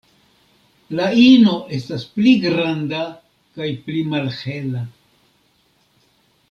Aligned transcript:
La 0.99 1.09
ino 1.23 1.53
estas 1.77 2.07
pli 2.15 2.33
granda 2.47 3.03
kaj 3.59 3.69
pli 3.85 4.03
malhela. 4.15 4.83